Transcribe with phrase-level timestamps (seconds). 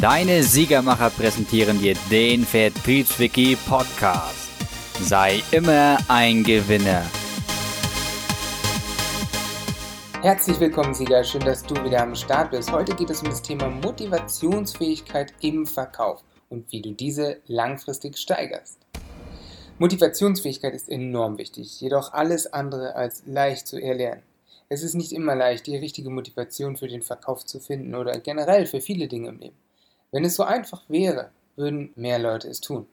[0.00, 4.50] Deine Siegermacher präsentieren dir den Vertriebswiki Podcast.
[5.00, 7.02] Sei immer ein Gewinner.
[10.20, 11.24] Herzlich willkommen, Sieger.
[11.24, 12.70] Schön, dass du wieder am Start bist.
[12.70, 18.78] Heute geht es um das Thema Motivationsfähigkeit im Verkauf und wie du diese langfristig steigerst.
[19.78, 24.22] Motivationsfähigkeit ist enorm wichtig, jedoch alles andere als leicht zu erlernen.
[24.68, 28.66] Es ist nicht immer leicht, die richtige Motivation für den Verkauf zu finden oder generell
[28.66, 29.65] für viele Dinge im Leben.
[30.16, 32.86] Wenn es so einfach wäre, würden mehr Leute es tun.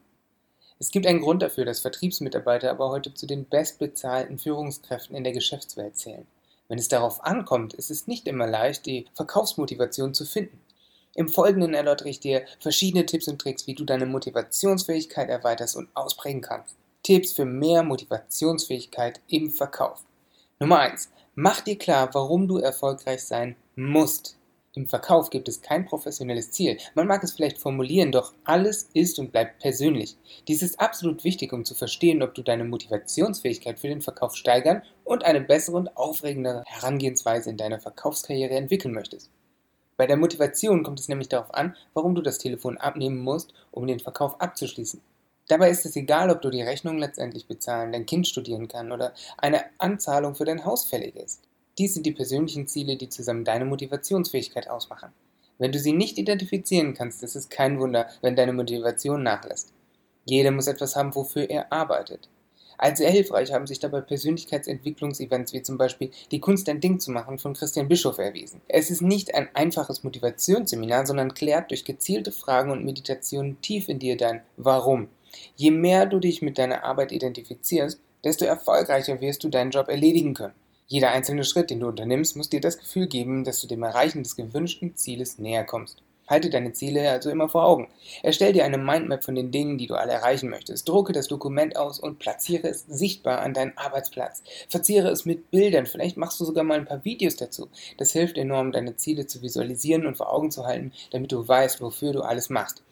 [0.77, 5.31] Es gibt einen Grund dafür, dass Vertriebsmitarbeiter aber heute zu den bestbezahlten Führungskräften in der
[5.31, 6.27] Geschäftswelt zählen.
[6.67, 10.59] Wenn es darauf ankommt, ist es nicht immer leicht, die Verkaufsmotivation zu finden.
[11.15, 15.87] Im Folgenden erläutere ich dir verschiedene Tipps und Tricks, wie du deine Motivationsfähigkeit erweiterst und
[15.93, 16.75] ausprägen kannst.
[17.03, 20.03] Tipps für mehr Motivationsfähigkeit im Verkauf.
[20.59, 21.07] Nummer 1.
[21.35, 24.35] Mach dir klar, warum du erfolgreich sein musst.
[24.75, 26.79] Im Verkauf gibt es kein professionelles Ziel.
[26.95, 30.17] Man mag es vielleicht formulieren, doch alles ist und bleibt persönlich.
[30.47, 34.81] Dies ist absolut wichtig, um zu verstehen, ob du deine Motivationsfähigkeit für den Verkauf steigern
[35.03, 39.30] und eine bessere und aufregendere Herangehensweise in deiner Verkaufskarriere entwickeln möchtest.
[39.95, 43.85] Bei der Motivation kommt es nämlich darauf an, warum du das Telefon abnehmen musst, um
[43.85, 45.02] den Verkauf abzuschließen.
[45.49, 49.13] Dabei ist es egal, ob du die Rechnung letztendlich bezahlen, dein Kind studieren kann oder
[49.37, 51.41] eine Anzahlung für dein Haus fällig ist.
[51.77, 55.11] Dies sind die persönlichen Ziele, die zusammen deine Motivationsfähigkeit ausmachen.
[55.57, 59.73] Wenn du sie nicht identifizieren kannst, ist es kein Wunder, wenn deine Motivation nachlässt.
[60.25, 62.30] Jeder muss etwas haben, wofür er arbeitet.
[62.77, 67.11] Als sehr hilfreich haben sich dabei Persönlichkeitsentwicklungsevents wie zum Beispiel Die Kunst ein Ding zu
[67.11, 68.61] machen von Christian Bischof erwiesen.
[68.67, 73.99] Es ist nicht ein einfaches Motivationsseminar, sondern klärt durch gezielte Fragen und Meditationen tief in
[73.99, 75.08] dir dein Warum.
[75.55, 80.33] Je mehr du dich mit deiner Arbeit identifizierst, desto erfolgreicher wirst du deinen Job erledigen
[80.33, 80.53] können.
[80.88, 84.23] Jeder einzelne Schritt, den du unternimmst, muss dir das Gefühl geben, dass du dem Erreichen
[84.23, 86.03] des gewünschten Zieles näher kommst.
[86.28, 87.89] Halte deine Ziele also immer vor Augen.
[88.22, 90.88] Erstell dir eine Mindmap von den Dingen, die du alle erreichen möchtest.
[90.88, 94.42] Drucke das Dokument aus und platziere es sichtbar an deinen Arbeitsplatz.
[94.70, 95.86] Verziere es mit Bildern.
[95.86, 97.67] Vielleicht machst du sogar mal ein paar Videos dazu.
[97.98, 101.82] Das hilft enorm, deine Ziele zu visualisieren und vor Augen zu halten, damit du weißt,
[101.82, 102.83] wofür du alles machst.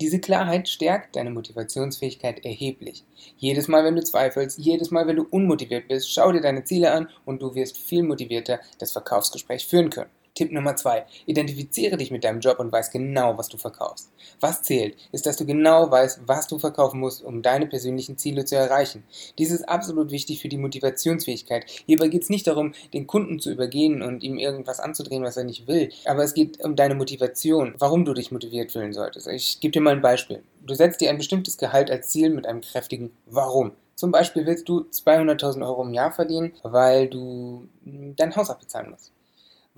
[0.00, 3.04] Diese Klarheit stärkt deine Motivationsfähigkeit erheblich.
[3.36, 6.92] Jedes Mal, wenn du zweifelst, jedes Mal, wenn du unmotiviert bist, schau dir deine Ziele
[6.92, 10.10] an und du wirst viel motivierter das Verkaufsgespräch führen können.
[10.38, 14.12] Tipp Nummer zwei: Identifiziere dich mit deinem Job und weiß genau, was du verkaufst.
[14.38, 18.44] Was zählt, ist, dass du genau weißt, was du verkaufen musst, um deine persönlichen Ziele
[18.44, 19.02] zu erreichen.
[19.36, 21.64] Dies ist absolut wichtig für die Motivationsfähigkeit.
[21.86, 25.42] Hierbei geht es nicht darum, den Kunden zu übergehen und ihm irgendwas anzudrehen, was er
[25.42, 29.26] nicht will, aber es geht um deine Motivation, warum du dich motiviert fühlen solltest.
[29.26, 30.44] Ich gebe dir mal ein Beispiel.
[30.64, 33.72] Du setzt dir ein bestimmtes Gehalt als Ziel mit einem kräftigen Warum.
[33.96, 39.10] Zum Beispiel willst du 200.000 Euro im Jahr verdienen, weil du dein Haus abbezahlen musst.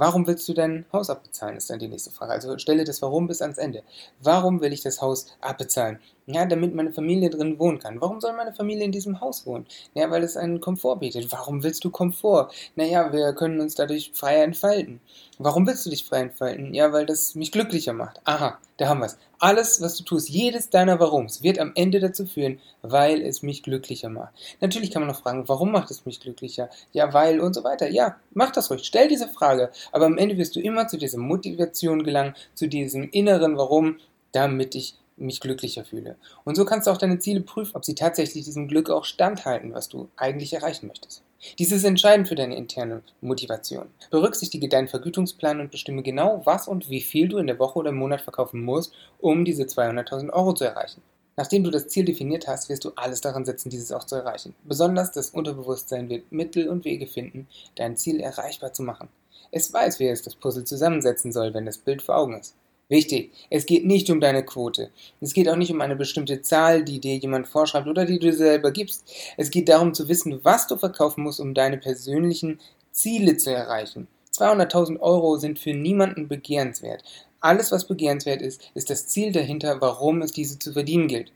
[0.01, 2.33] Warum willst du dein Haus abbezahlen, ist dann die nächste Frage.
[2.33, 3.83] Also stelle das Warum bis ans Ende.
[4.23, 5.99] Warum will ich das Haus abbezahlen?
[6.33, 8.01] Ja, damit meine Familie drin wohnen kann.
[8.01, 9.67] Warum soll meine Familie in diesem Haus wohnen?
[9.95, 11.31] Ja, weil es einen Komfort bietet.
[11.33, 12.51] Warum willst du Komfort?
[12.77, 15.01] Naja, wir können uns dadurch freier entfalten.
[15.39, 16.75] Warum willst du dich frei entfalten?
[16.75, 18.21] Ja, weil das mich glücklicher macht.
[18.25, 19.17] Aha, da haben wir es.
[19.39, 23.63] Alles, was du tust, jedes deiner Warums wird am Ende dazu führen, weil es mich
[23.63, 24.35] glücklicher macht.
[24.61, 26.69] Natürlich kann man noch fragen, warum macht es mich glücklicher?
[26.93, 27.89] Ja, weil und so weiter.
[27.89, 28.85] Ja, mach das ruhig.
[28.85, 29.71] Stell diese Frage.
[29.93, 33.97] Aber am Ende wirst du immer zu dieser Motivation gelangen, zu diesem inneren Warum,
[34.33, 36.17] damit ich mich glücklicher fühle.
[36.45, 39.73] Und so kannst du auch deine Ziele prüfen, ob sie tatsächlich diesem Glück auch standhalten,
[39.73, 41.23] was du eigentlich erreichen möchtest.
[41.59, 43.87] Dies ist entscheidend für deine interne Motivation.
[44.11, 47.91] Berücksichtige deinen Vergütungsplan und bestimme genau, was und wie viel du in der Woche oder
[47.91, 51.03] im Monat verkaufen musst, um diese 200.000 Euro zu erreichen.
[51.37, 54.55] Nachdem du das Ziel definiert hast, wirst du alles daran setzen, dieses auch zu erreichen.
[54.65, 59.09] Besonders das Unterbewusstsein wird Mittel und Wege finden, dein Ziel erreichbar zu machen.
[59.51, 62.55] Es weiß, wie es das Puzzle zusammensetzen soll, wenn das Bild vor Augen ist.
[62.91, 64.91] Wichtig, es geht nicht um deine Quote.
[65.21, 68.33] Es geht auch nicht um eine bestimmte Zahl, die dir jemand vorschreibt oder die du
[68.33, 69.09] selber gibst.
[69.37, 72.59] Es geht darum zu wissen, was du verkaufen musst, um deine persönlichen
[72.91, 74.09] Ziele zu erreichen.
[74.37, 77.05] 200.000 Euro sind für niemanden begehrenswert.
[77.39, 81.31] Alles, was begehrenswert ist, ist das Ziel dahinter, warum es diese zu verdienen gilt.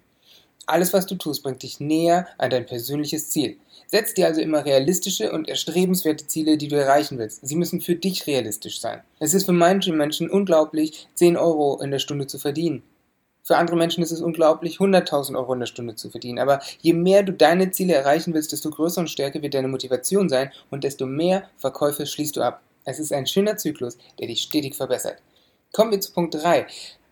[0.67, 3.59] Alles, was du tust, bringt dich näher an dein persönliches Ziel.
[3.87, 7.47] Setz dir also immer realistische und erstrebenswerte Ziele, die du erreichen willst.
[7.47, 9.03] Sie müssen für dich realistisch sein.
[9.21, 12.83] Es ist für manche Menschen unglaublich, 10 Euro in der Stunde zu verdienen.
[13.43, 16.39] Für andere Menschen ist es unglaublich, 100.000 Euro in der Stunde zu verdienen.
[16.39, 20.31] Aber je mehr du deine Ziele erreichen willst, desto größer und stärker wird deine Motivation
[20.31, 22.63] sein und desto mehr Verkäufe schließt du ab.
[22.87, 25.19] Es ist ein schöner Zyklus, der dich stetig verbessert.
[25.73, 26.67] Kommen wir zu Punkt 3.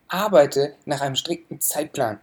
[0.09, 2.19] Arbeite nach einem strikten Zeitplan.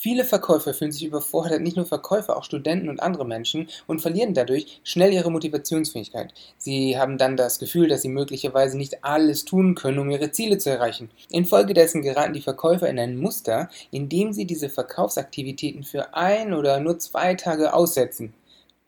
[0.00, 4.32] Viele Verkäufer fühlen sich überfordert, nicht nur Verkäufer, auch Studenten und andere Menschen und verlieren
[4.32, 6.32] dadurch schnell ihre Motivationsfähigkeit.
[6.56, 10.58] Sie haben dann das Gefühl, dass sie möglicherweise nicht alles tun können, um ihre Ziele
[10.58, 11.10] zu erreichen.
[11.30, 16.78] Infolgedessen geraten die Verkäufer in ein Muster, in dem sie diese Verkaufsaktivitäten für ein oder
[16.78, 18.34] nur zwei Tage aussetzen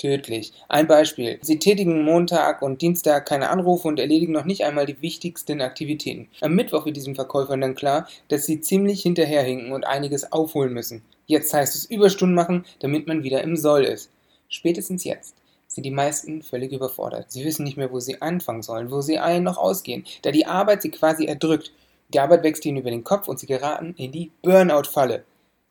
[0.01, 0.53] tödlich.
[0.69, 1.39] Ein Beispiel.
[1.43, 6.29] Sie tätigen Montag und Dienstag keine Anrufe und erledigen noch nicht einmal die wichtigsten Aktivitäten.
[6.41, 11.03] Am Mittwoch wird diesen Verkäufern dann klar, dass sie ziemlich hinterherhinken und einiges aufholen müssen.
[11.27, 14.11] Jetzt heißt es Überstunden machen, damit man wieder im Soll ist.
[14.49, 15.37] Spätestens jetzt
[15.69, 17.31] sind die meisten völlig überfordert.
[17.31, 20.47] Sie wissen nicht mehr, wo sie anfangen sollen, wo sie ein noch ausgehen, da die
[20.47, 21.73] Arbeit sie quasi erdrückt.
[22.13, 25.25] Die Arbeit wächst ihnen über den Kopf und sie geraten in die Burnout-Falle.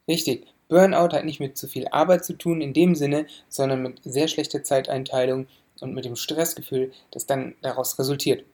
[0.08, 4.02] Richtig, Burnout hat nicht mit zu viel Arbeit zu tun in dem Sinne, sondern mit
[4.04, 5.48] sehr schlechter Zeiteinteilung
[5.82, 8.46] und mit dem Stressgefühl, das dann daraus resultiert.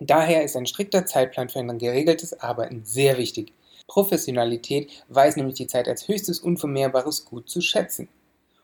[0.00, 3.52] Daher ist ein strikter Zeitplan für ein geregeltes Arbeiten sehr wichtig.
[3.86, 8.08] Professionalität weiß nämlich die Zeit als höchstes unvermehrbares Gut zu schätzen.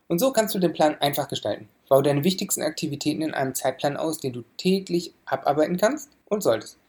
[0.08, 1.68] Und so kannst du den Plan einfach gestalten.
[1.88, 6.79] Bau deine wichtigsten Aktivitäten in einem Zeitplan aus, den du täglich abarbeiten kannst und solltest.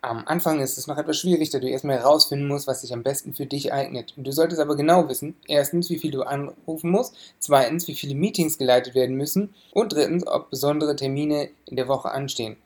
[0.00, 3.02] Am Anfang ist es noch etwas schwierig, da du erstmal herausfinden musst, was sich am
[3.02, 4.14] besten für dich eignet.
[4.16, 8.58] Du solltest aber genau wissen, erstens, wie viel du anrufen musst, zweitens, wie viele Meetings
[8.58, 12.56] geleitet werden müssen und drittens, ob besondere Termine in der Woche anstehen.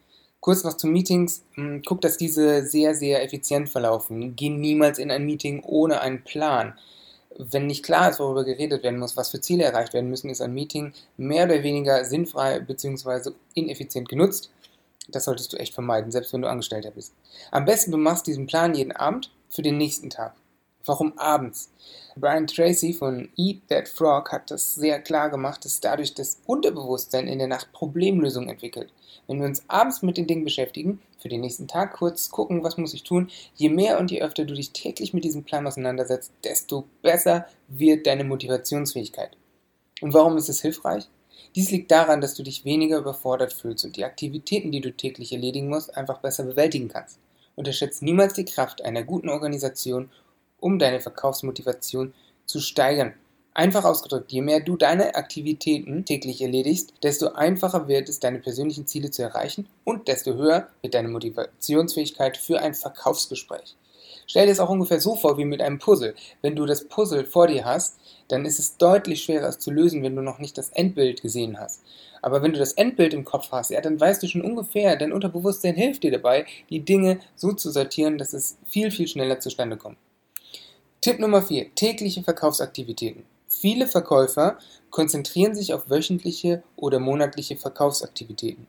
[0.41, 1.43] Kurz noch zu Meetings.
[1.55, 4.37] Hm, guck, dass diese sehr, sehr effizient verlaufen.
[4.37, 6.75] Geh niemals in ein Meeting ohne einen Plan.
[7.39, 10.43] Wenn nicht klar ist, worüber geredet werden muss, was für Ziele erreicht werden müssen, ist
[10.43, 13.31] ein Meeting mehr oder weniger sinnfrei bzw.
[13.55, 14.51] ineffizient genutzt.
[15.09, 17.15] Das solltest du echt vermeiden, selbst wenn du Angestellter bist.
[17.51, 20.35] Am besten du machst diesen Plan jeden Abend für den nächsten Tag.
[20.85, 21.71] Warum abends?
[22.17, 27.29] Brian Tracy von Eat That Frog hat das sehr klar gemacht, dass dadurch das Unterbewusstsein
[27.29, 28.93] in der Nacht Problemlösungen entwickelt.
[29.29, 32.79] Wenn wir uns abends mit den Dingen beschäftigen, für den nächsten Tag kurz gucken, was
[32.79, 36.33] muss ich tun, je mehr und je öfter du dich täglich mit diesem Plan auseinandersetzt,
[36.43, 39.37] desto besser wird deine Motivationsfähigkeit.
[40.01, 41.09] Und warum ist es hilfreich?
[41.55, 45.33] Dies liegt daran, dass du dich weniger überfordert fühlst und die Aktivitäten, die du täglich
[45.33, 47.19] erledigen musst, einfach besser bewältigen kannst.
[47.57, 50.11] Unterschätze niemals die Kraft einer guten Organisation,
[50.61, 52.15] um deine Verkaufsmotivation
[52.47, 53.13] zu steigern.
[53.55, 58.87] Einfach ausgedrückt, je mehr du deine Aktivitäten täglich erledigst, desto einfacher wird es, deine persönlichen
[58.87, 63.77] Ziele zu erreichen und desto höher wird deine Motivationsfähigkeit für ein Verkaufsgespräch.
[64.27, 66.15] Stell dir es auch ungefähr so vor wie mit einem Puzzle.
[66.41, 67.99] Wenn du das Puzzle vor dir hast,
[68.29, 71.59] dann ist es deutlich schwerer, es zu lösen, wenn du noch nicht das Endbild gesehen
[71.59, 71.83] hast.
[72.23, 75.13] Aber wenn du das Endbild im Kopf hast, ja, dann weißt du schon ungefähr, dein
[75.13, 79.77] Unterbewusstsein hilft dir dabei, die Dinge so zu sortieren, dass es viel, viel schneller zustande
[79.77, 79.99] kommt.
[81.01, 81.75] Tipp Nummer 4.
[81.75, 83.25] Tägliche Verkaufsaktivitäten.
[83.49, 84.59] Viele Verkäufer
[84.91, 88.67] konzentrieren sich auf wöchentliche oder monatliche Verkaufsaktivitäten.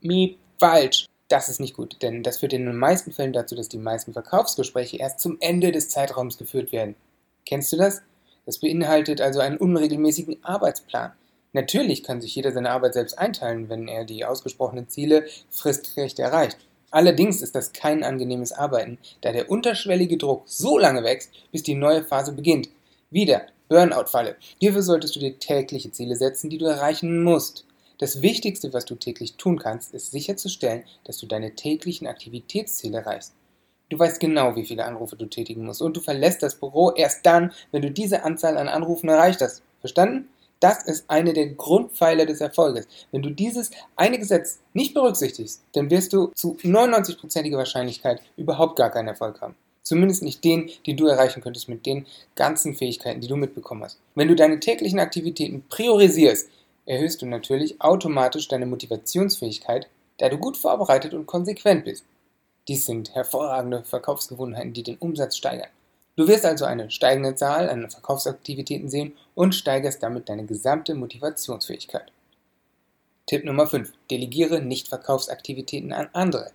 [0.00, 1.06] Miep, falsch.
[1.28, 4.12] Das ist nicht gut, denn das führt in den meisten Fällen dazu, dass die meisten
[4.12, 6.94] Verkaufsgespräche erst zum Ende des Zeitraums geführt werden.
[7.44, 8.02] Kennst du das?
[8.44, 11.12] Das beinhaltet also einen unregelmäßigen Arbeitsplan.
[11.52, 16.58] Natürlich kann sich jeder seine Arbeit selbst einteilen, wenn er die ausgesprochenen Ziele fristgerecht erreicht.
[16.92, 21.74] Allerdings ist das kein angenehmes Arbeiten, da der unterschwellige Druck so lange wächst, bis die
[21.74, 22.68] neue Phase beginnt.
[23.10, 24.36] Wieder Burnout-Falle.
[24.60, 27.65] Hierfür solltest du dir tägliche Ziele setzen, die du erreichen musst.
[27.98, 33.32] Das Wichtigste, was du täglich tun kannst, ist sicherzustellen, dass du deine täglichen Aktivitätsziele erreichst.
[33.88, 37.24] Du weißt genau, wie viele Anrufe du tätigen musst und du verlässt das Büro erst
[37.24, 39.62] dann, wenn du diese Anzahl an Anrufen erreicht hast.
[39.80, 40.28] Verstanden?
[40.60, 42.88] Das ist eine der Grundpfeiler des Erfolges.
[43.12, 48.90] Wenn du dieses eine Gesetz nicht berücksichtigst, dann wirst du zu 99%iger Wahrscheinlichkeit überhaupt gar
[48.90, 49.54] keinen Erfolg haben.
[49.82, 54.00] Zumindest nicht den, den du erreichen könntest mit den ganzen Fähigkeiten, die du mitbekommen hast.
[54.14, 56.48] Wenn du deine täglichen Aktivitäten priorisierst,
[56.86, 59.88] erhöhst du natürlich automatisch deine Motivationsfähigkeit,
[60.18, 62.04] da du gut vorbereitet und konsequent bist.
[62.68, 65.68] Dies sind hervorragende Verkaufsgewohnheiten, die den Umsatz steigern.
[66.16, 72.10] Du wirst also eine steigende Zahl an Verkaufsaktivitäten sehen und steigerst damit deine gesamte Motivationsfähigkeit.
[73.26, 73.92] Tipp Nummer 5.
[74.10, 76.52] Delegiere Nicht-Verkaufsaktivitäten an andere.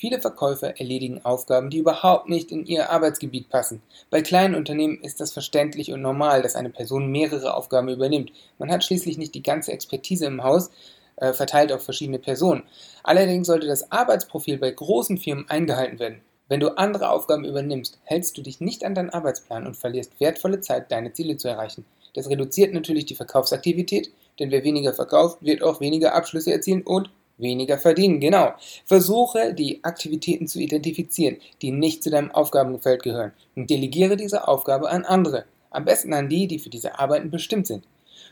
[0.00, 3.82] Viele Verkäufer erledigen Aufgaben, die überhaupt nicht in ihr Arbeitsgebiet passen.
[4.10, 8.30] Bei kleinen Unternehmen ist das verständlich und normal, dass eine Person mehrere Aufgaben übernimmt.
[8.60, 10.70] Man hat schließlich nicht die ganze Expertise im Haus,
[11.16, 12.62] äh, verteilt auf verschiedene Personen.
[13.02, 16.20] Allerdings sollte das Arbeitsprofil bei großen Firmen eingehalten werden.
[16.48, 20.60] Wenn du andere Aufgaben übernimmst, hältst du dich nicht an deinen Arbeitsplan und verlierst wertvolle
[20.60, 21.84] Zeit, deine Ziele zu erreichen.
[22.14, 27.10] Das reduziert natürlich die Verkaufsaktivität, denn wer weniger verkauft, wird auch weniger Abschlüsse erzielen und
[27.38, 28.20] weniger verdienen.
[28.20, 28.52] Genau.
[28.84, 34.90] Versuche, die Aktivitäten zu identifizieren, die nicht zu deinem Aufgabenfeld gehören und delegiere diese Aufgabe
[34.90, 35.44] an andere.
[35.70, 37.84] Am besten an die, die für diese Arbeiten bestimmt sind.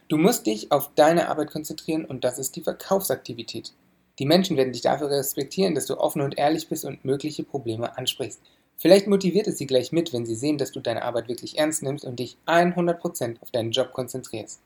[0.09, 3.73] Du musst dich auf deine Arbeit konzentrieren und das ist die Verkaufsaktivität.
[4.19, 7.99] Die Menschen werden dich dafür respektieren, dass du offen und ehrlich bist und mögliche Probleme
[7.99, 8.41] ansprichst.
[8.79, 11.83] Vielleicht motiviert es sie gleich mit, wenn sie sehen, dass du deine Arbeit wirklich ernst
[11.83, 14.61] nimmst und dich 100% auf deinen Job konzentrierst.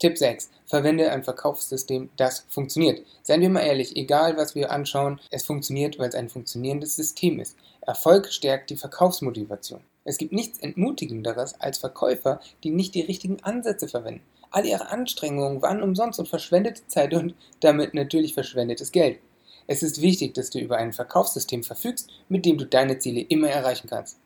[0.00, 0.50] Tipp 6.
[0.66, 3.06] Verwende ein Verkaufssystem, das funktioniert.
[3.22, 7.38] Seien wir mal ehrlich, egal was wir anschauen, es funktioniert, weil es ein funktionierendes System
[7.38, 7.56] ist.
[7.80, 9.82] Erfolg stärkt die Verkaufsmotivation.
[10.04, 14.22] Es gibt nichts Entmutigenderes als Verkäufer, die nicht die richtigen Ansätze verwenden.
[14.50, 19.18] All ihre Anstrengungen waren umsonst und verschwendete Zeit und damit natürlich verschwendetes Geld.
[19.66, 23.48] Es ist wichtig, dass du über ein Verkaufssystem verfügst, mit dem du deine Ziele immer
[23.48, 24.18] erreichen kannst.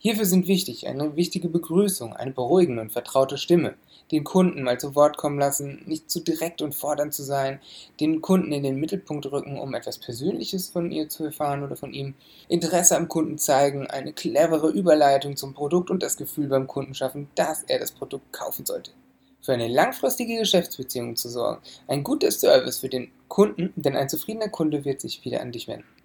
[0.00, 3.74] Hierfür sind wichtig eine wichtige Begrüßung, eine beruhigende und vertraute Stimme,
[4.12, 7.58] den Kunden mal zu Wort kommen lassen, nicht zu direkt und fordernd zu sein,
[7.98, 11.92] den Kunden in den Mittelpunkt rücken, um etwas Persönliches von ihr zu erfahren oder von
[11.92, 12.14] ihm,
[12.46, 17.28] Interesse am Kunden zeigen, eine clevere Überleitung zum Produkt und das Gefühl beim Kunden schaffen,
[17.34, 18.92] dass er das Produkt kaufen sollte.
[19.40, 24.48] Für eine langfristige Geschäftsbeziehung zu sorgen, ein guter Service für den Kunden, denn ein zufriedener
[24.48, 25.97] Kunde wird sich wieder an dich wenden.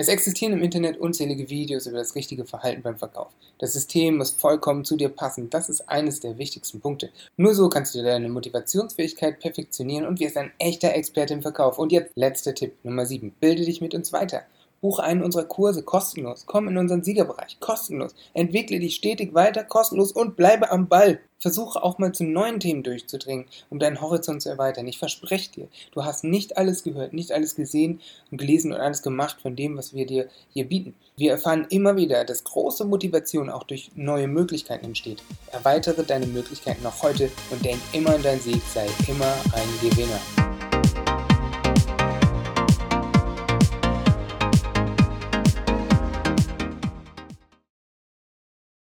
[0.00, 3.32] Es existieren im Internet unzählige Videos über das richtige Verhalten beim Verkauf.
[3.58, 5.50] Das System muss vollkommen zu dir passen.
[5.50, 7.10] Das ist eines der wichtigsten Punkte.
[7.36, 11.80] Nur so kannst du deine Motivationsfähigkeit perfektionieren und wirst ein echter Experte im Verkauf.
[11.80, 13.34] Und jetzt letzter Tipp Nummer 7.
[13.40, 14.44] Bilde dich mit uns weiter.
[14.80, 16.44] Buche einen unserer Kurse kostenlos.
[16.46, 18.14] Komm in unseren Siegerbereich kostenlos.
[18.34, 21.20] Entwickle dich stetig weiter kostenlos und bleibe am Ball.
[21.40, 24.88] Versuche auch mal zu neuen Themen durchzudringen, um deinen Horizont zu erweitern.
[24.88, 29.02] Ich verspreche dir, du hast nicht alles gehört, nicht alles gesehen und gelesen und alles
[29.02, 30.94] gemacht von dem, was wir dir hier bieten.
[31.16, 35.22] Wir erfahren immer wieder, dass große Motivation auch durch neue Möglichkeiten entsteht.
[35.52, 40.47] Erweitere deine Möglichkeiten noch heute und denk immer an deinen Sieg, sei immer ein Gewinner.